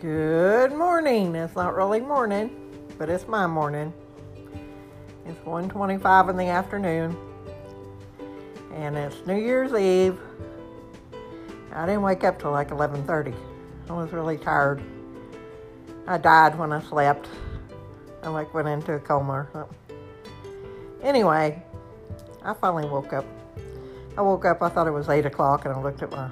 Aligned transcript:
Good 0.00 0.72
morning. 0.72 1.34
It's 1.34 1.54
not 1.54 1.74
really 1.74 2.00
morning, 2.00 2.50
but 2.96 3.10
it's 3.10 3.28
my 3.28 3.46
morning. 3.46 3.92
It's 5.26 5.38
1:25 5.44 6.30
in 6.30 6.38
the 6.38 6.46
afternoon. 6.46 7.14
And 8.74 8.96
it's 8.96 9.26
New 9.26 9.36
Year's 9.36 9.74
Eve. 9.74 10.18
I 11.74 11.84
didn't 11.84 12.00
wake 12.00 12.24
up 12.24 12.38
till 12.38 12.50
like 12.50 12.70
11:30. 12.70 13.34
I 13.90 13.92
was 13.92 14.10
really 14.10 14.38
tired. 14.38 14.80
I 16.06 16.16
died 16.16 16.58
when 16.58 16.72
I 16.72 16.80
slept. 16.80 17.28
I 18.22 18.30
like 18.30 18.54
went 18.54 18.68
into 18.68 18.94
a 18.94 19.00
coma 19.00 19.32
or 19.32 19.48
something. 19.52 19.76
Anyway, 21.02 21.62
I 22.42 22.54
finally 22.54 22.88
woke 22.88 23.12
up. 23.12 23.26
I 24.16 24.22
woke 24.22 24.46
up, 24.46 24.62
I 24.62 24.70
thought 24.70 24.86
it 24.86 24.92
was 24.92 25.10
8 25.10 25.26
o'clock, 25.26 25.66
and 25.66 25.74
I 25.74 25.82
looked 25.82 26.02
at 26.02 26.10
my 26.10 26.30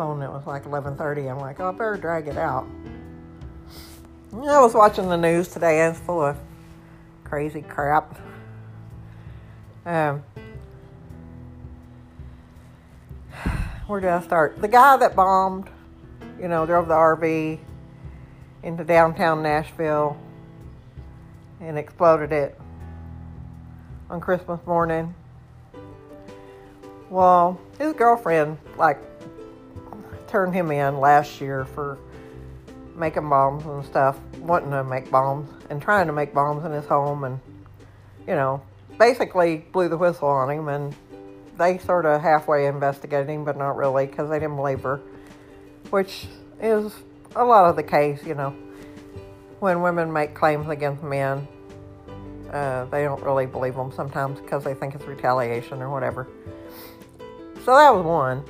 phone, 0.00 0.22
it 0.22 0.30
was 0.30 0.46
like 0.46 0.64
11.30. 0.64 1.30
I'm 1.30 1.40
like, 1.40 1.60
oh, 1.60 1.68
I 1.68 1.72
better 1.72 1.98
drag 1.98 2.26
it 2.26 2.38
out. 2.38 2.66
I 4.32 4.58
was 4.58 4.72
watching 4.72 5.10
the 5.10 5.16
news 5.18 5.48
today, 5.48 5.82
and 5.82 5.94
it's 5.94 6.02
full 6.06 6.24
of 6.24 6.38
crazy 7.22 7.60
crap. 7.60 8.18
Um, 9.84 10.22
where 13.86 14.00
did 14.00 14.08
I 14.08 14.22
start? 14.22 14.58
The 14.62 14.68
guy 14.68 14.96
that 14.96 15.14
bombed, 15.14 15.68
you 16.40 16.48
know, 16.48 16.64
drove 16.64 16.88
the 16.88 16.94
RV 16.94 17.58
into 18.62 18.84
downtown 18.84 19.42
Nashville 19.42 20.16
and 21.60 21.76
exploded 21.76 22.32
it 22.32 22.58
on 24.08 24.18
Christmas 24.18 24.60
morning. 24.64 25.14
Well, 27.10 27.60
his 27.78 27.92
girlfriend, 27.92 28.56
like, 28.78 28.96
turned 30.30 30.54
him 30.54 30.70
in 30.70 31.00
last 31.00 31.40
year 31.40 31.64
for 31.64 31.98
making 32.96 33.28
bombs 33.28 33.66
and 33.66 33.84
stuff, 33.84 34.18
wanting 34.38 34.70
to 34.70 34.84
make 34.84 35.10
bombs 35.10 35.50
and 35.70 35.82
trying 35.82 36.06
to 36.06 36.12
make 36.12 36.32
bombs 36.32 36.64
in 36.64 36.72
his 36.72 36.86
home 36.86 37.24
and, 37.24 37.40
you 38.26 38.34
know, 38.34 38.62
basically 38.98 39.58
blew 39.72 39.88
the 39.88 39.96
whistle 39.96 40.28
on 40.28 40.50
him 40.50 40.68
and 40.68 40.94
they 41.58 41.78
sort 41.78 42.06
of 42.06 42.20
halfway 42.22 42.66
investigated 42.66 43.28
him, 43.28 43.44
but 43.44 43.56
not 43.56 43.76
really 43.76 44.06
because 44.06 44.30
they 44.30 44.38
didn't 44.38 44.56
believe 44.56 44.82
her, 44.82 45.00
which 45.90 46.26
is 46.60 46.92
a 47.34 47.44
lot 47.44 47.68
of 47.68 47.76
the 47.76 47.82
case, 47.82 48.22
you 48.24 48.34
know. 48.34 48.54
When 49.58 49.82
women 49.82 50.10
make 50.12 50.34
claims 50.34 50.68
against 50.68 51.02
men, 51.02 51.46
uh, 52.50 52.86
they 52.86 53.02
don't 53.04 53.22
really 53.22 53.46
believe 53.46 53.74
them 53.74 53.92
sometimes 53.92 54.40
because 54.40 54.64
they 54.64 54.74
think 54.74 54.94
it's 54.94 55.04
retaliation 55.04 55.82
or 55.82 55.90
whatever. 55.90 56.28
So 57.64 57.76
that 57.76 57.94
was 57.94 58.04
one. 58.04 58.42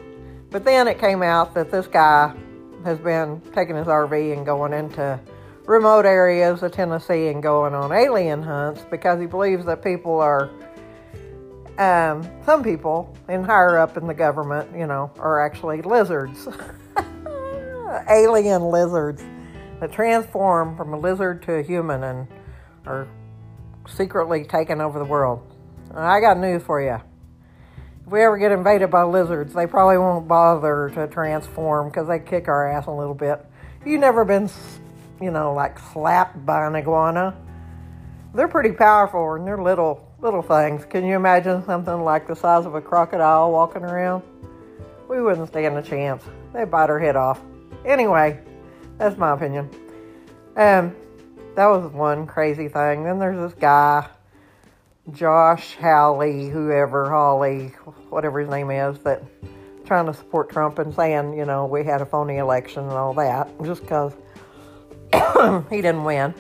But 0.51 0.65
then 0.65 0.89
it 0.89 0.99
came 0.99 1.23
out 1.23 1.55
that 1.55 1.71
this 1.71 1.87
guy 1.87 2.35
has 2.85 2.99
been 2.99 3.41
taking 3.55 3.77
his 3.77 3.87
RV 3.87 4.37
and 4.37 4.45
going 4.45 4.73
into 4.73 5.21
remote 5.67 6.07
areas 6.07 6.63
of 6.63 6.73
Tennessee 6.73 7.29
and 7.29 7.43
going 7.43 7.75
on 7.75 7.93
alien 7.93 8.43
hunts 8.43 8.85
because 8.91 9.21
he 9.21 9.27
believes 9.27 9.65
that 9.67 9.85
people 9.85 10.19
are, 10.19 10.51
um, 11.79 12.29
some 12.45 12.65
people 12.65 13.17
in 13.29 13.45
higher 13.45 13.79
up 13.79 13.97
in 13.97 14.07
the 14.07 14.15
government, 14.15 14.69
you 14.77 14.87
know, 14.87 15.13
are 15.19 15.45
actually 15.45 15.83
lizards, 15.83 16.49
alien 18.09 18.63
lizards 18.63 19.23
that 19.79 19.93
transform 19.93 20.77
from 20.77 20.93
a 20.93 20.99
lizard 20.99 21.43
to 21.43 21.55
a 21.55 21.63
human 21.63 22.03
and 22.03 22.27
are 22.87 23.07
secretly 23.87 24.45
taking 24.45 24.81
over 24.81 24.99
the 24.99 25.05
world. 25.05 25.47
I 25.95 26.21
got 26.21 26.39
news 26.39 26.63
for 26.63 26.81
you. 26.83 27.01
If 28.11 28.15
we 28.15 28.23
ever 28.23 28.39
get 28.39 28.51
invaded 28.51 28.91
by 28.91 29.05
lizards, 29.05 29.55
they 29.55 29.69
probably 29.69 29.97
won't 29.97 30.27
bother 30.27 30.91
to 30.95 31.07
transform 31.07 31.91
because 31.91 32.09
they 32.09 32.19
kick 32.19 32.49
our 32.49 32.67
ass 32.67 32.89
a 32.89 32.91
little 32.91 33.15
bit. 33.15 33.47
You 33.87 33.99
never 33.99 34.25
been, 34.25 34.51
you 35.21 35.31
know, 35.31 35.55
like 35.55 35.79
slapped 35.79 36.45
by 36.45 36.67
an 36.67 36.75
iguana? 36.75 37.37
They're 38.35 38.49
pretty 38.49 38.73
powerful 38.73 39.35
and 39.35 39.47
they're 39.47 39.63
little 39.63 40.05
little 40.21 40.43
things. 40.43 40.85
Can 40.87 41.05
you 41.05 41.15
imagine 41.15 41.65
something 41.65 42.03
like 42.03 42.27
the 42.27 42.35
size 42.35 42.67
of 42.67 42.75
a 42.75 42.81
crocodile 42.81 43.53
walking 43.53 43.85
around? 43.85 44.25
We 45.09 45.23
wouldn't 45.23 45.47
stand 45.47 45.79
a 45.79 45.83
chance. 45.83 46.25
They'd 46.53 46.69
bite 46.69 46.91
our 46.91 46.99
head 46.99 47.15
off. 47.15 47.41
Anyway, 47.85 48.41
that's 48.99 49.17
my 49.19 49.35
opinion. 49.35 49.71
Um, 50.57 50.97
that 51.55 51.67
was 51.67 51.93
one 51.93 52.27
crazy 52.27 52.67
thing. 52.67 53.05
Then 53.05 53.21
there's 53.21 53.39
this 53.39 53.57
guy, 53.61 54.09
Josh 55.13 55.77
Hawley, 55.77 56.49
whoever, 56.49 57.09
Hawley, 57.09 57.69
whatever 58.11 58.41
his 58.41 58.51
name 58.51 58.71
is, 58.71 58.99
that 59.01 59.23
trying 59.87 60.07
to 60.07 60.15
support 60.15 60.51
Trump 60.51 60.79
and 60.79 60.95
saying, 60.95 61.37
you 61.37 61.45
know, 61.45 61.67
we 61.67 61.85
had 61.85 62.01
a 62.01 62.07
phony 62.07 62.37
election 62.37 62.85
and 62.85 62.93
all 62.93 63.15
that, 63.15 63.51
just 63.65 63.81
because 63.83 64.13
he 65.71 65.77
didn't 65.77 66.05
win. 66.05 66.35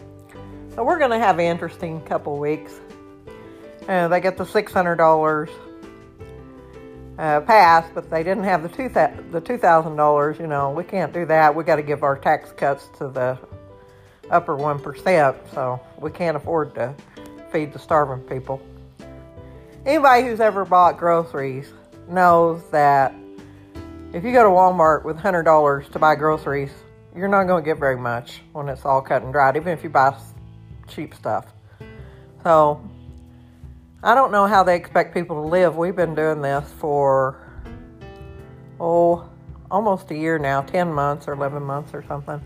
So 0.74 0.84
we're 0.84 0.98
going 0.98 1.10
to 1.10 1.18
have 1.18 1.38
an 1.38 1.46
interesting 1.46 2.00
couple 2.02 2.38
weeks. 2.38 2.78
Uh, 3.88 4.08
they 4.08 4.20
get 4.20 4.36
the 4.36 4.44
$600 4.44 5.50
uh, 7.18 7.40
pass, 7.40 7.90
but 7.92 8.08
they 8.08 8.22
didn't 8.22 8.44
have 8.44 8.62
the 8.62 8.68
two 8.68 8.88
the 8.88 9.40
$2,000. 9.40 10.38
You 10.38 10.46
know, 10.46 10.70
we 10.70 10.84
can't 10.84 11.12
do 11.12 11.26
that. 11.26 11.54
We 11.54 11.64
got 11.64 11.76
to 11.76 11.82
give 11.82 12.02
our 12.04 12.16
tax 12.16 12.52
cuts 12.52 12.86
to 12.98 13.08
the 13.08 13.38
upper 14.30 14.56
1%, 14.56 15.54
so 15.54 15.80
we 15.98 16.10
can't 16.10 16.36
afford 16.36 16.74
to 16.76 16.94
feed 17.52 17.72
the 17.72 17.78
starving 17.78 18.24
people. 18.26 18.60
Anybody 19.86 20.26
who's 20.26 20.40
ever 20.40 20.64
bought 20.64 20.98
groceries 20.98 21.72
knows 22.08 22.62
that 22.70 23.14
if 24.12 24.24
you 24.24 24.32
go 24.32 24.42
to 24.42 24.50
Walmart 24.50 25.04
with 25.04 25.16
$100 25.16 25.92
to 25.92 25.98
buy 25.98 26.14
groceries, 26.16 26.70
you're 27.14 27.28
not 27.28 27.44
going 27.44 27.62
to 27.62 27.68
get 27.68 27.78
very 27.78 27.96
much 27.96 28.40
when 28.52 28.68
it's 28.68 28.84
all 28.84 29.00
cut 29.00 29.22
and 29.22 29.32
dried, 29.32 29.56
even 29.56 29.72
if 29.72 29.82
you 29.82 29.90
buy 29.90 30.14
cheap 30.88 31.14
stuff. 31.14 31.46
So, 32.42 32.80
I 34.02 34.14
don't 34.14 34.32
know 34.32 34.46
how 34.46 34.62
they 34.62 34.76
expect 34.76 35.14
people 35.14 35.42
to 35.42 35.48
live. 35.48 35.76
We've 35.76 35.94
been 35.94 36.14
doing 36.14 36.40
this 36.40 36.70
for, 36.78 37.38
oh, 38.80 39.28
almost 39.70 40.10
a 40.10 40.16
year 40.16 40.38
now 40.38 40.62
10 40.62 40.92
months 40.92 41.28
or 41.28 41.34
11 41.34 41.62
months 41.62 41.94
or 41.94 42.04
something. 42.06 42.40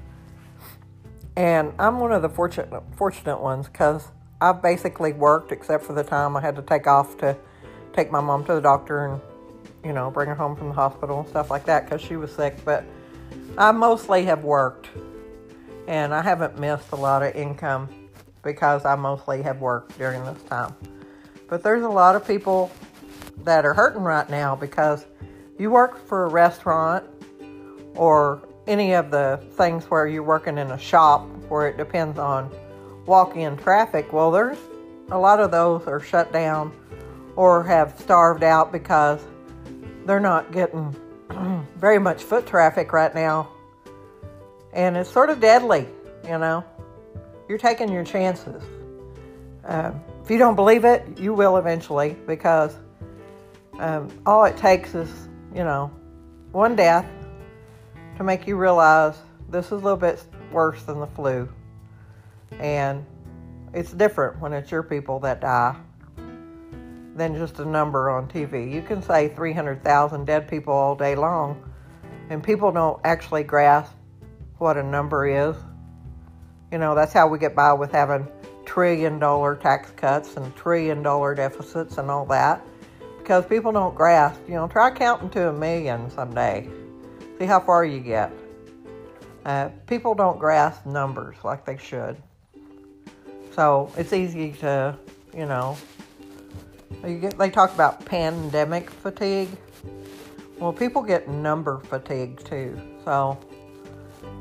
And 1.37 1.73
I'm 1.79 1.99
one 1.99 2.13
of 2.13 2.23
the 2.23 2.29
fortunate 2.29 2.83
fortunate 2.97 3.41
ones 3.41 3.67
because 3.67 4.09
I've 4.41 4.63
basically 4.63 5.13
worked 5.13 5.53
except 5.53 5.85
for 5.85 5.93
the 5.93 6.05
time 6.05 6.37
I 6.37 6.41
had 6.41 6.57
to 6.57 6.63
take 6.63 6.87
off 6.87 7.17
to 7.19 7.37
take 7.93 8.11
my 8.11 8.21
mom 8.21 8.45
to 8.47 8.55
the 8.55 8.61
doctor 8.61 9.07
and 9.07 9.21
you 9.85 9.93
know 9.93 10.11
bring 10.11 10.29
her 10.29 10.35
home 10.35 10.57
from 10.57 10.69
the 10.69 10.75
hospital 10.75 11.21
and 11.21 11.29
stuff 11.29 11.51
like 11.51 11.65
that 11.67 11.85
because 11.85 12.01
she 12.01 12.17
was 12.17 12.33
sick. 12.35 12.57
But 12.65 12.85
I 13.57 13.73
mostly 13.73 14.25
have 14.25 14.45
worked, 14.45 14.89
and 15.87 16.13
I 16.13 16.23
haven't 16.23 16.59
missed 16.59 16.93
a 16.93 16.97
lot 16.97 17.23
of 17.23 17.35
income 17.35 17.89
because 18.43 18.85
I 18.85 18.97
mostly 18.97 19.43
have 19.43 19.61
worked 19.61 19.97
during 19.97 20.25
this 20.25 20.43
time. 20.45 20.75
But 21.49 21.63
there's 21.63 21.85
a 21.85 21.89
lot 21.89 22.17
of 22.17 22.27
people 22.27 22.71
that 23.45 23.65
are 23.65 23.75
hurting 23.75 24.03
right 24.03 24.29
now 24.29 24.57
because 24.57 25.07
you 25.59 25.71
work 25.71 26.05
for 26.07 26.25
a 26.25 26.29
restaurant 26.29 27.05
or 27.95 28.47
any 28.67 28.95
of 28.95 29.11
the 29.11 29.41
things 29.53 29.85
where 29.91 30.07
you're 30.07 30.23
working 30.23 30.59
in 30.59 30.71
a 30.71 30.79
shop 30.79 31.27
where 31.49 31.69
it 31.69 31.77
depends 31.77 32.19
on 32.19 32.51
walk-in 33.07 33.57
traffic, 33.57 34.13
well, 34.13 34.31
there's 34.31 34.59
a 35.11 35.19
lot 35.19 35.41
of 35.41 35.51
those 35.51 35.87
are 35.87 36.01
shut 36.01 36.33
down 36.33 36.73
or 37.37 37.65
have 37.65 37.99
starved 38.01 38.43
out 38.43 38.73
because 38.73 39.21
they're 40.07 40.21
not 40.21 40.53
getting 40.53 40.95
very 41.77 41.99
much 41.99 42.23
foot 42.23 42.47
traffic 42.47 42.93
right 42.93 43.15
now. 43.15 43.49
And 44.73 44.97
it's 44.97 45.11
sort 45.11 45.31
of 45.31 45.41
deadly, 45.41 45.87
you 46.25 46.39
know. 46.39 46.65
You're 47.49 47.59
taking 47.59 47.93
your 47.93 48.05
chances. 48.05 48.63
Um, 49.65 50.01
if 50.23 50.31
you 50.31 50.39
don't 50.39 50.57
believe 50.57 50.85
it, 50.85 51.19
you 51.19 51.35
will 51.35 51.57
eventually 51.59 52.17
because 52.27 52.75
um, 53.79 54.09
all 54.25 54.45
it 54.45 54.57
takes 54.57 54.95
is, 54.95 55.11
you 55.55 55.65
know, 55.65 55.91
one 56.53 56.77
death 56.77 57.07
to 58.17 58.25
make 58.25 58.47
you 58.47 58.57
realize 58.57 59.17
this 59.51 59.67
is 59.67 59.73
a 59.73 59.77
little 59.77 59.97
bit 59.97 60.23
worse 60.53 60.83
than 60.85 61.01
the 61.01 61.07
flu. 61.07 61.49
And 62.61 63.05
it's 63.73 63.93
different 63.93 64.41
when 64.41 64.53
it's 64.53 64.71
your 64.71 64.83
people 64.83 65.21
that 65.21 65.41
die 65.41 65.77
than 67.17 67.37
just 67.37 67.59
a 67.59 67.65
number 67.65 68.11
on 68.11 68.29
TV. 68.29 68.73
You 68.73 68.83
can 68.83 69.03
say 69.03 69.29
300,000 69.29 70.25
dead 70.25 70.49
people 70.49 70.75
all 70.75 70.95
day 70.95 71.15
long, 71.15 71.73
and 72.31 72.43
people 72.43 72.73
don't 72.73 73.01
actually 73.05 73.45
grasp 73.45 73.93
what 74.59 74.77
a 74.77 74.83
number 74.83 75.27
is. 75.27 75.57
You 76.73 76.79
know, 76.79 76.95
that's 76.95 77.13
how 77.13 77.29
we 77.29 77.39
get 77.39 77.55
by 77.55 77.73
with 77.73 77.93
having 77.93 78.27
trillion 78.65 79.19
dollar 79.19 79.55
tax 79.57 79.91
cuts 79.93 80.37
and 80.37 80.55
trillion 80.57 81.03
dollar 81.03 81.35
deficits 81.35 81.99
and 81.99 82.11
all 82.11 82.27
that. 82.27 82.65
Because 83.19 83.47
people 83.47 83.73
don't 83.73 83.95
grasp, 83.95 84.41
you 84.49 84.55
know, 84.55 84.69
try 84.69 84.91
counting 84.91 85.31
to 85.31 85.49
a 85.49 85.53
million 85.53 86.11
someday. 86.11 86.69
See 87.39 87.47
how 87.47 87.61
far 87.61 87.85
you 87.85 88.01
get. 88.01 88.33
Uh, 89.45 89.69
people 89.87 90.15
don't 90.15 90.39
grasp 90.39 90.85
numbers 90.87 91.37
like 91.45 91.65
they 91.65 91.77
should. 91.77 92.17
So 93.55 93.93
it's 93.97 94.13
easy 94.13 94.53
to, 94.61 94.97
you 95.33 95.47
know, 95.47 95.77
get, 97.03 97.39
they 97.39 97.51
talk 97.51 97.73
about 97.73 98.05
pandemic 98.05 98.91
fatigue. 98.91 99.49
Well, 100.59 100.73
people 100.73 101.03
get 101.03 101.29
number 101.29 101.79
fatigue 101.85 102.43
too. 102.45 102.81
So 103.05 103.39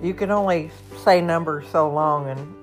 you 0.01 0.13
can 0.13 0.31
only 0.31 0.71
say 1.04 1.21
numbers 1.21 1.68
so 1.71 1.92
long 1.92 2.30
and 2.30 2.56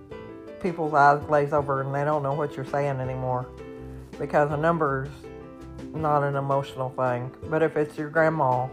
people's 0.61 0.93
eyes 0.93 1.23
glaze 1.27 1.53
over 1.53 1.83
and 1.83 1.95
they 1.95 2.05
don't 2.05 2.23
know 2.23 2.35
what 2.35 2.57
you're 2.57 2.67
saying 2.67 3.01
anymore 3.01 3.47
because 4.19 4.51
a 4.51 4.57
number's 4.57 5.09
not 5.95 6.23
an 6.23 6.37
emotional 6.37 6.91
thing. 6.91 7.31
But 7.49 7.63
if 7.63 7.77
it's 7.77 7.97
your 7.97 8.11
grandma 8.11 8.67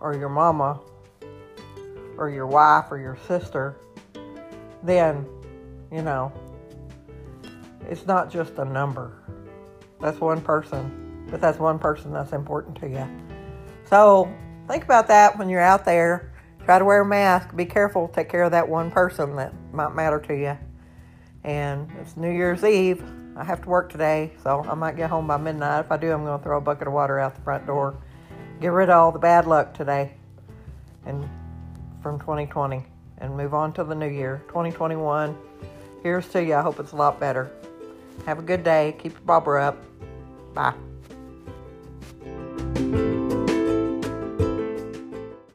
or 0.00 0.16
your 0.16 0.28
mama 0.28 0.80
or 2.16 2.30
your 2.30 2.46
wife 2.46 2.86
or 2.90 2.98
your 2.98 3.18
sister, 3.26 3.76
then, 4.82 5.26
you 5.92 6.02
know, 6.02 6.32
it's 7.88 8.06
not 8.06 8.30
just 8.30 8.58
a 8.58 8.64
number. 8.64 9.12
That's 10.00 10.20
one 10.20 10.40
person, 10.40 11.26
but 11.30 11.40
that's 11.40 11.58
one 11.58 11.78
person 11.78 12.12
that's 12.12 12.32
important 12.32 12.76
to 12.80 12.88
you. 12.88 13.06
So 13.84 14.32
think 14.68 14.84
about 14.84 15.08
that 15.08 15.38
when 15.38 15.48
you're 15.48 15.60
out 15.60 15.84
there. 15.84 16.32
Try 16.64 16.78
to 16.78 16.84
wear 16.84 17.02
a 17.02 17.04
mask. 17.04 17.54
Be 17.54 17.66
careful. 17.66 18.08
Take 18.08 18.28
care 18.28 18.42
of 18.42 18.52
that 18.52 18.68
one 18.68 18.90
person 18.90 19.36
that 19.36 19.52
might 19.72 19.94
matter 19.94 20.18
to 20.20 20.34
you. 20.34 20.58
And 21.44 21.90
it's 22.00 22.16
New 22.16 22.30
Year's 22.30 22.64
Eve. 22.64 23.04
I 23.36 23.44
have 23.44 23.62
to 23.62 23.68
work 23.68 23.90
today, 23.90 24.32
so 24.42 24.64
I 24.68 24.74
might 24.74 24.96
get 24.96 25.10
home 25.10 25.26
by 25.26 25.36
midnight. 25.36 25.80
If 25.80 25.92
I 25.92 25.96
do, 25.96 26.12
I'm 26.12 26.24
going 26.24 26.38
to 26.38 26.42
throw 26.42 26.58
a 26.58 26.60
bucket 26.60 26.86
of 26.86 26.94
water 26.94 27.18
out 27.18 27.34
the 27.34 27.42
front 27.42 27.66
door. 27.66 27.96
Get 28.60 28.68
rid 28.68 28.88
of 28.88 28.96
all 28.96 29.12
the 29.12 29.18
bad 29.18 29.46
luck 29.46 29.74
today 29.74 30.14
and 31.04 31.28
from 32.02 32.18
2020 32.18 32.84
and 33.18 33.36
move 33.36 33.54
on 33.54 33.72
to 33.74 33.84
the 33.84 33.94
new 33.94 34.08
year, 34.08 34.42
2021. 34.48 35.36
Here's 36.02 36.28
to 36.28 36.42
you. 36.42 36.54
I 36.54 36.62
hope 36.62 36.78
it's 36.78 36.92
a 36.92 36.96
lot 36.96 37.18
better. 37.18 37.50
Have 38.26 38.38
a 38.38 38.42
good 38.42 38.64
day. 38.64 38.96
Keep 38.98 39.12
your 39.12 39.20
bobber 39.22 39.58
up. 39.58 39.84
Bye. 40.54 40.74